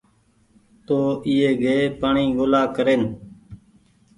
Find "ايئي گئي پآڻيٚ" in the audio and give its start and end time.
1.27-2.35